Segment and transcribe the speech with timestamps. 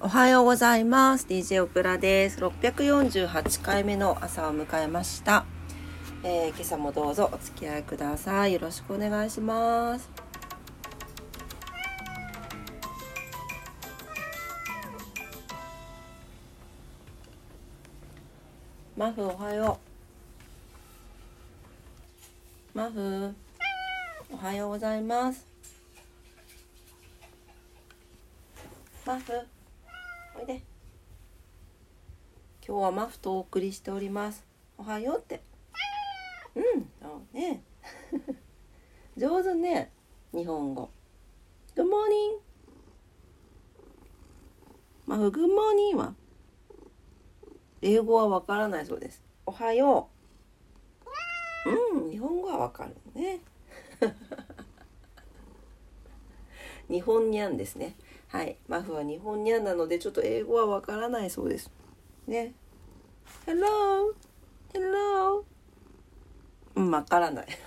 [0.00, 1.26] おはようございます。
[1.26, 2.38] DJ オプラです。
[2.38, 5.44] 648回目の朝を迎えました。
[6.22, 8.52] えー今朝もどうぞお付き合いください。
[8.52, 10.08] よろしくお願いします。
[18.96, 19.80] マフおはよ
[22.74, 22.78] う。
[22.78, 23.34] マフ
[24.30, 25.44] おはようございます。
[29.04, 29.32] マフ
[30.38, 30.62] おいで
[32.68, 34.44] 今日はマフとお送りしております。
[34.76, 35.40] おはようって。
[36.54, 37.62] うんそうね。
[39.16, 39.90] 上手ね。
[40.34, 40.90] 日本語。
[41.74, 42.40] Good morning
[45.06, 46.14] マフ Good morning は
[47.80, 49.24] 英語はわからないそうです。
[49.46, 50.10] おはよ
[51.64, 51.70] う。
[51.70, 53.40] うん日本語はわかるね。
[56.90, 57.96] 日本にゃんですね。
[58.26, 61.77] はい、マフは日本にゃんなのでちょっと英語はわからないそうです。
[62.28, 62.52] ね。
[63.46, 64.14] Hello!
[64.72, 65.42] Hello!
[66.76, 67.46] うん、わからない。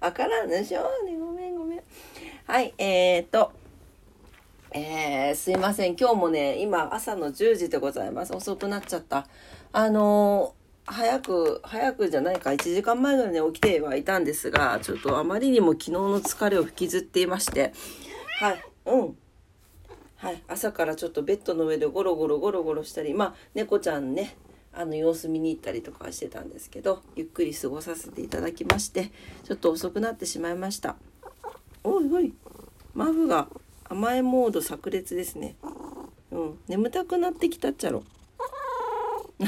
[0.00, 1.16] わからんでしょうね。
[1.18, 1.82] ごめんごめん。
[2.46, 3.52] はい、えーと、
[4.72, 5.96] えー、すいません。
[5.96, 8.34] 今日もね、今朝の10時でございます。
[8.34, 9.26] 遅くなっちゃった。
[9.72, 17.72] あのー早く、早くじゃないか、1時間前ぐらいに起きてはいたんですが、ちょっとあまりにも昨日の疲れを引きずっていまして、
[18.38, 19.18] はい、うん。
[20.16, 24.36] はい、朝からちょっとベッドの上でゴロゴロゴロゴロしたり、まあ、猫ちゃんね、
[24.72, 29.10] あの様子見に行ったりとかしてたんですけど、ゆっくり過ごさせていただきまして、
[29.44, 30.96] ちょっと遅くなってしまいました。
[31.84, 32.32] おいおい、
[32.94, 33.48] マフが
[33.84, 35.54] 甘えモード炸裂ですね。
[36.30, 38.02] うん、眠たくなってきたっちゃろ。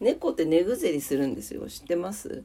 [0.00, 1.68] 猫って寝ぐぜりするんですよ。
[1.68, 2.42] 知ってます？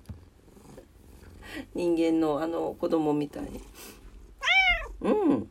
[1.74, 3.62] 人間のあの子供みたいに。
[5.02, 5.50] うん。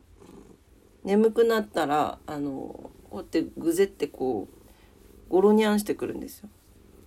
[1.03, 6.49] 眠くなったら、あの、こうやってぐぜってこう、ゴロニャンしてくるんですよ。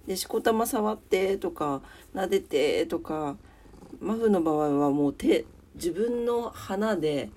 [0.07, 1.83] で、しこたま触ってとか、
[2.15, 3.37] 撫でてとか、
[4.01, 5.45] マフの場合はもう手、
[5.75, 7.31] 自分の鼻で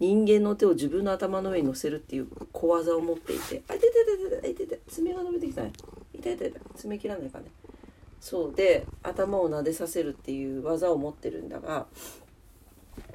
[0.00, 5.72] 人間の手を自分の頭の上に乗せるっていう小技を持っていて、あ痛、いててててててて爪が伸びてきたね。
[6.14, 7.46] いててて爪切らないかね。
[8.20, 11.86] そうで頭を撫でさせるっていう技を持ってるんだが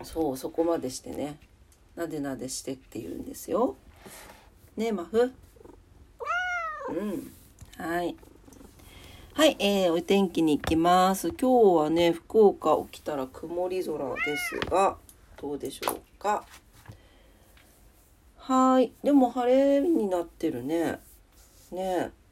[0.03, 1.37] そうそこまでしてね。
[1.95, 3.75] なでなでしてって言うんですよ。
[4.75, 5.31] ねえマフ
[6.89, 7.33] うん。
[7.77, 8.15] はい。
[9.33, 11.29] はい、えー、お天気に行きます。
[11.29, 14.97] 今日はね福岡起きたら曇り空ですが
[15.41, 16.45] どうでしょうか。
[18.37, 18.91] はい。
[19.03, 20.99] でも晴れになってるね。
[21.71, 22.11] ね。
[22.11, 22.22] え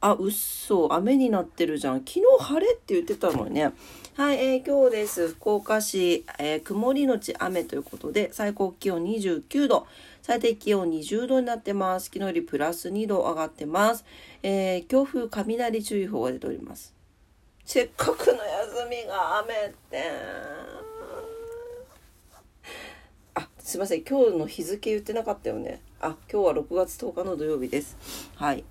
[0.00, 2.00] あ、うっそ、雨になってるじゃん。
[2.00, 3.72] 昨日晴れって言ってたのね。
[4.14, 5.28] はい、えー今日です。
[5.28, 9.86] 福岡市、えー曇りのち雨ということで、最高気温29度、
[10.22, 12.06] 最低気温20度になってます。
[12.06, 14.04] 昨日よりプラス2度上がってます。
[14.42, 16.94] えー強風雷注意報が出ております。
[17.64, 20.04] せっかくの休みが雨って。
[23.34, 24.02] あ、すいません。
[24.04, 25.80] 今日の日付言ってなかったよね。
[26.00, 27.96] あ、今日は6月10日の土曜日です。
[28.36, 28.62] はい。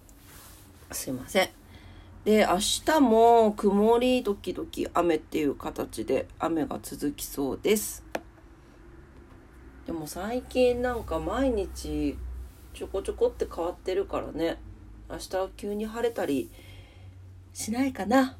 [0.92, 1.50] すいません。
[2.24, 8.04] で、明日も曇り時々雨っていう形で雨が続きそうです。
[9.86, 12.18] でも最近なんか毎日
[12.74, 14.58] ちょこちょこって変わってるからね。
[15.10, 16.50] 明日は急に晴れたり
[17.54, 18.38] しないかな。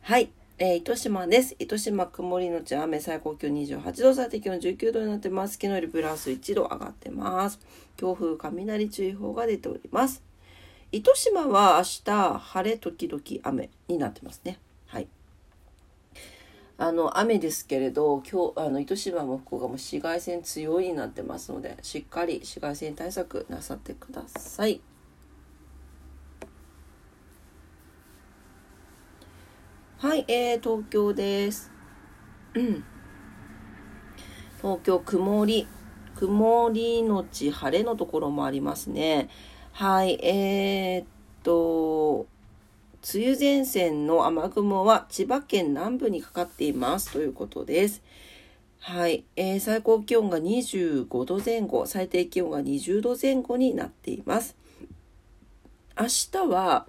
[0.00, 0.30] はい。
[0.56, 1.56] えー、糸島です。
[1.58, 5.54] 糸島曇りのち雨、最高気温28度、最低気温19度になってます。
[5.54, 7.58] 昨日よりプラス1度上がってます。
[7.96, 10.22] 強風、雷注意報が出ております。
[10.94, 14.60] 糸島は明日晴れ時々雨になってますね。
[14.86, 15.08] はい。
[16.78, 24.80] あの雨ですけれど今日あの糸島も福岡も紫外線強いになってますのでしっかり紫外線対策なさってください。
[29.98, 31.72] はい、えー、東京です。
[34.58, 35.66] 東京曇り
[36.14, 39.28] 曇りのち晴れのところもありますね。
[39.76, 41.06] はい、えー、っ
[41.42, 42.28] と、
[43.12, 48.00] 梅雨前線の雨雲は千葉県南部にかかっていますということです。
[48.78, 54.56] はい、えー最高気温が25度前後、最低気温が20度前後になっています。
[55.98, 56.86] 明日は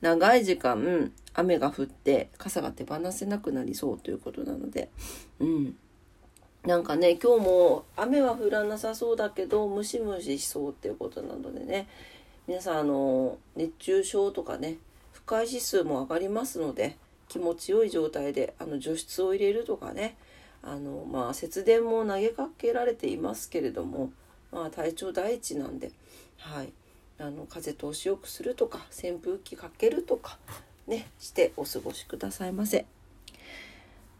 [0.00, 4.88] 長い時間雨が降って傘が手放せなくなりそうということなので、
[5.40, 5.76] うん。
[6.64, 11.88] なんかね、今日も雨は降らなさそうだけど、ムシムシしそうっていうことなのでね、
[12.50, 14.78] 皆さん、あの、熱中症とかね、
[15.12, 16.96] 不快指数も上がりますので、
[17.28, 20.16] 気持ちよい状態で、あの、除湿を入れるとかね、
[20.60, 24.10] あのまあ節電も投げかけられていますけれども、
[24.50, 25.92] まあ、体調第一なんで、
[26.38, 26.72] はい、
[27.20, 30.36] あの風通しよくするとか扇風機かけるとか
[30.88, 32.84] ねしてお過ごしくださいませ。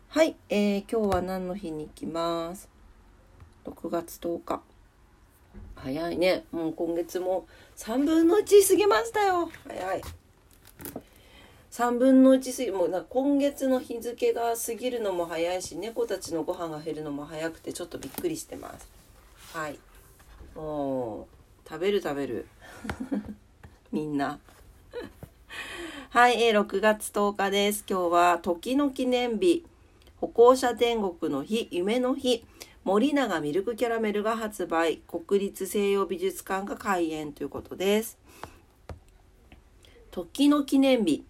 [0.09, 2.69] はい、えー、今日は何の日に行きます
[3.65, 4.70] ？6月10日。
[5.77, 6.45] 早いね。
[6.53, 9.51] もう今月も3分の1過ぎましたよ。
[9.67, 10.03] 早い。
[11.71, 18.89] 3分の1過ぎもうな今月の日付が過ぎるのも早いし猫たちのご飯が減るのも早くてちょっとびっくりしてます。
[19.55, 19.79] はい。
[20.55, 21.29] も
[21.67, 22.47] う食べる食べる。
[23.93, 24.39] みんな。
[26.11, 27.85] はい、えー、6月10日です。
[27.89, 29.65] 今日は時の記念日。
[30.21, 32.45] 歩行者天国の日、夢の日、
[32.91, 38.19] 森永ミルクキャラメルが発売、国立西洋美術館が開園ということです。
[40.11, 41.25] 時の記念日。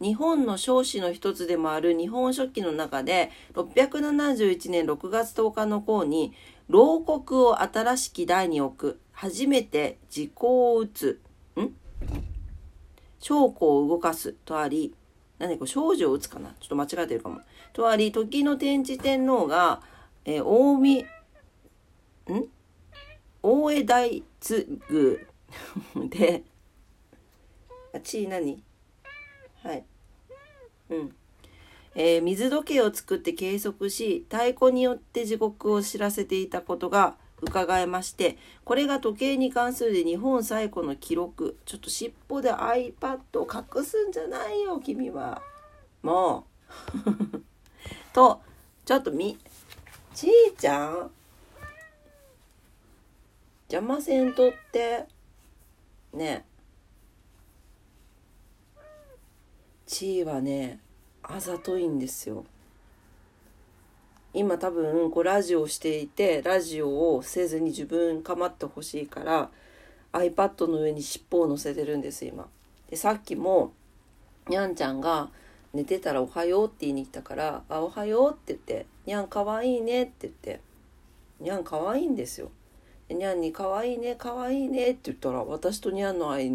[0.00, 6.32] 日本の彰子の一つでもある日本書紀の中で671年6月10日の項に
[6.68, 11.20] 牢獄を新しき台に置く初めて時効を打つ
[11.56, 11.74] ん？
[13.18, 14.94] 証拠を動かすとあり
[15.40, 16.54] 何これ少女を打つかな？
[16.60, 17.40] ちょっと間違えてるかも。
[17.72, 19.82] とあり、時の天智天皇が、
[20.24, 21.06] えー、近
[22.28, 22.48] 江、ん？
[23.42, 24.80] 大江大津
[25.94, 26.44] 宮 で、
[27.94, 28.62] あ、地位何
[29.62, 29.84] はい。
[30.90, 31.14] うん。
[31.94, 41.58] えー、水時計を作って計測し、太鼓によって時刻を知らせていたことが伺えまして、これが時計に関する日本最古の記録。
[41.64, 45.42] ちょっと尻尾で iPad を隠すんじゃないよ、君は。
[46.02, 46.46] も
[47.30, 47.37] う。
[48.18, 48.40] と、
[48.84, 49.38] ちょっとみ、
[50.12, 51.10] ちーちゃん？
[53.70, 55.04] 邪魔せんとって。
[56.12, 56.44] ね
[59.86, 60.80] ちーはね、
[61.22, 62.44] あざといんですよ。
[64.34, 69.50] 今多分こうラジオしていてラジオをせずに自分構ってほしいから
[70.12, 72.48] iPad の上に尻尾を乗せてるんです今。
[72.90, 73.72] でさっきも
[74.48, 75.30] にゃんちゃんが
[75.74, 80.60] 寝てたら「おはよう」って言いに来たから「あおはよう」って言って「にゃんかわいいね」って言って
[81.40, 82.50] 「にゃんかわいいんですよ」
[83.10, 86.46] にゃんに「かわいいねかわいいね」って言ったら私とにゃんの間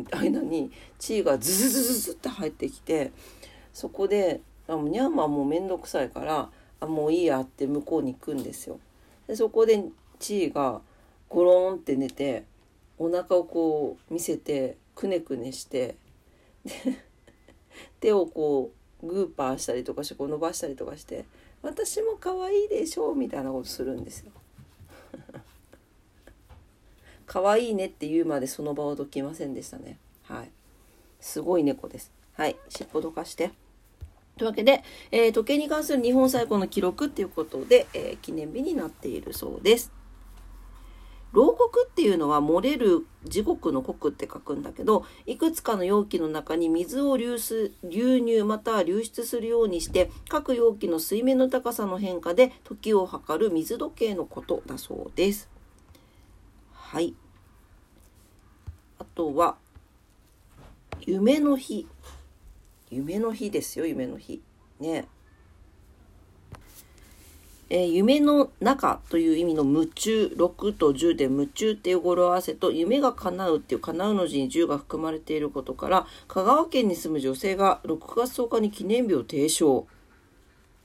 [0.42, 3.12] にチーがズズズズズって入ってきて
[3.74, 6.50] そこであにゃんはもうめんどくさいから
[6.80, 8.80] 「あもういいやって向こうに行くんですよ。
[9.28, 9.84] でそこで
[10.20, 10.82] チーが
[11.30, 12.46] ゴロンって寝て
[12.98, 15.96] お腹をこう見せてくねくねして
[16.66, 16.72] で
[18.00, 21.26] 手をこうグーパーしたりとかしてこう伸ばしたりとかして
[21.62, 24.32] 「私も可愛いでしょ」みたいなことするんですよ。
[27.26, 29.98] 可愛いねって言うまでその場をどきませんでしたね。
[30.24, 30.52] はい。
[31.20, 32.12] すごい猫です。
[32.34, 32.58] はい。
[32.70, 33.52] 尻尾どかして。
[34.38, 39.92] というわけで、えー、時計に関する日本最古の記録っていうことで、えー、記念日になっているそうです。
[41.34, 55.50] 牢獄っていうのは漏れる地獄の国って書くんだけどいくつかの容器の中に水を流出流入または流出するようにして各容器の水面の高さの変化で時を測る水時計のことだそうです。
[56.72, 57.16] はい。
[59.00, 59.58] あとは
[61.02, 61.88] 夢の日。
[62.92, 64.44] 夢の日ですよ夢の日。
[64.80, 65.08] ね。
[67.76, 79.88] えー、夢の中という意味の夢中6と10で夢中っていう語呂合わせと夢が叶うっていう叶うの字に10が含まれていることから香川県に住む女性が6月10日に記念日を提唱。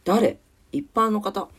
[0.04, 0.38] 誰？
[0.72, 1.50] 一般の方。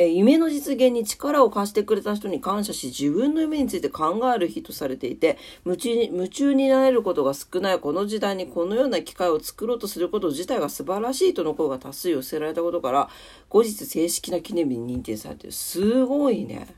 [0.00, 5.36] え夢の実現に力を貸してくれた人に感謝し、自分の夢について考える日とされていて、
[5.66, 13.10] 夢中に夢中になれることが少ないこの時代にこのような機会を作ろうとすること自体が素晴らしいとの声が多数寄せられたことから、
[13.48, 15.52] 後日正式な記念日に認定されてる。
[15.52, 16.68] すごいね。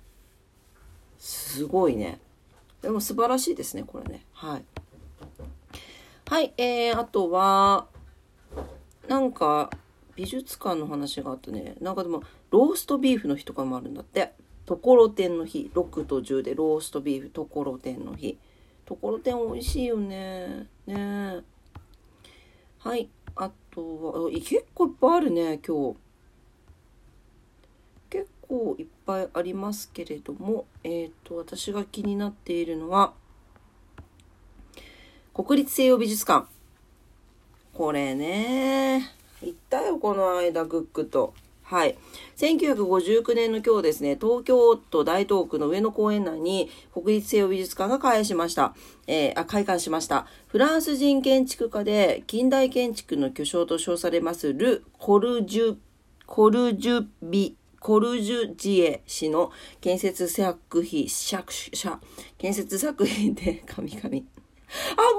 [1.18, 2.20] すごいね。
[2.80, 4.24] でも素晴らしいですね、これね。
[4.32, 4.64] はい。
[6.26, 7.86] はい、えー、あとは、
[9.08, 9.68] なんか、
[10.20, 11.76] 美術館の話があったね。
[11.80, 14.32] なんかでも、ローストビーフの日とかもあるんだって。
[14.66, 15.70] ところてんの日。
[15.74, 18.36] 6と10でローストビーフ、ところてんの日。
[18.84, 20.66] ところてん美味しいよね。
[20.86, 21.38] ね
[22.80, 23.08] はい。
[23.34, 25.96] あとは、結構いっぱいあるね、今日。
[28.10, 33.14] 結構いっぱいありますけれども、えっ、ー、と、私が気になっているのは、
[35.32, 36.46] 国立西洋美術館。
[37.72, 39.19] これね。
[39.42, 41.35] 行ったよ、この間、グックと。
[41.62, 41.97] はい。
[42.37, 48.75] 1959年の今日ですね、東京都大東区の上野公園内に国立西洋美術館が開しました。
[49.06, 50.26] えー、あ、開館しました。
[50.49, 55.76] フランス人建築家で近代建築の巨匠と称されますル・コルジュ、
[56.26, 62.00] コルジュビ、コルジュジエ氏の建設作品、作者、
[62.37, 64.25] 建設作品で、神々。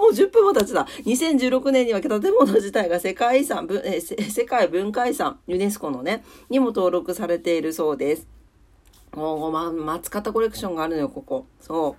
[0.02, 0.88] もう10分も経つだ。
[1.06, 8.28] 2016年には建物自体が世界遺産、え世界文化遺産、ユネスコのね、にも登録されているそうです。
[9.16, 11.46] おま、松方コレクションがあるのよ、ここ。
[11.60, 11.96] そう。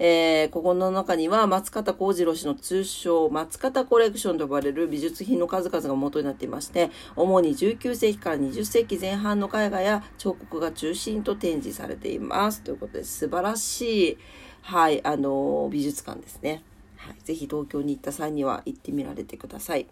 [0.00, 12.62] えー、ここの中には松方幸次郎氏の通称松方コレクションと呼ばれる美術品の数々が元になっていまして、主に19世紀から20世紀前半の絵画や彫刻が中心と展示されています。
[12.62, 14.18] ということで、素晴らしい、
[14.62, 16.64] はい、あの、美術館ですね。
[16.98, 19.86] はい、ぜひ東京に行った際には行ってみられてください。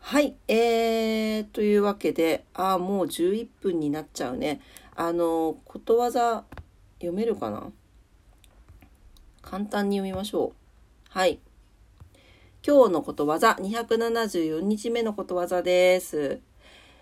[0.00, 4.60] はい、えー、というわけで、ああ、もう11分になっちゃうね。
[4.96, 6.44] あの、ことわざ
[6.94, 7.70] 読めるかな？
[9.42, 10.56] 簡単に読みましょう。
[11.10, 11.38] はい。
[12.66, 16.40] 今日のことわざ、274日目のことわざです。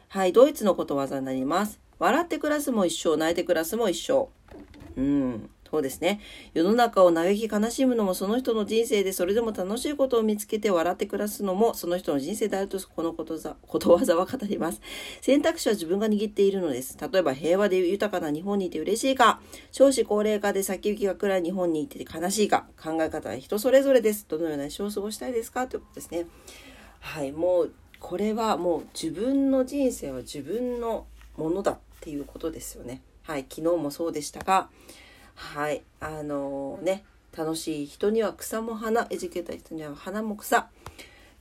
[0.08, 1.80] はい、ドイツのことわざになります。
[1.98, 4.28] 笑って暮らすも一生、泣いて暮らすも一生。
[4.96, 5.50] うん。
[5.70, 6.20] そうですね。
[6.54, 14.80] 世の中を嘆き悲しむのもその人の人生で、それでも楽しいことを見つけて笑って暮らすのもその人の人生であると、このことざことわざは語ります。
[15.20, 16.96] 選択肢は自分が握っているのです。
[16.98, 24.24] 例えば、平和で豊かな日本にいて嬉しいか、少子高齢化で先行きが暗い日本にいて悲しいか、考え方は人それぞれです。
[24.26, 25.66] どのような一生を過ごしたいですか？
[25.66, 26.26] ということですね。
[27.00, 31.06] はい、もう、これはもう自分の人生は自分の
[31.36, 33.02] ものだっていうことですよね。
[33.24, 34.70] はい、昨日もそうでしたが、
[35.38, 35.82] はい。
[36.00, 37.04] あのー、ね、
[37.36, 40.68] 楽しい人には草も花、エジケた人には花も草。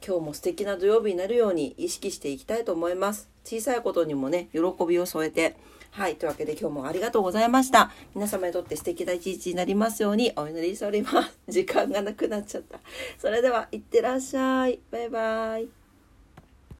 [0.05, 3.27] 今日も素敵な土曜日になるように意識していきたいと思います。
[3.43, 5.55] 小さいことにもね、喜びを添えて。
[5.89, 6.15] はい。
[6.15, 7.91] というわけで今日もありがとうございました。
[8.13, 11.39] 皆様にとって素敵な一日になりますようにお祈りしております。
[11.49, 12.79] 時間がなくなっちゃった。
[13.17, 14.79] それでは、いってらっしゃい。
[14.91, 15.76] バイバイ。